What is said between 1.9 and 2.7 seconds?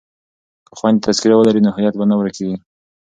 به نه ورکيږي.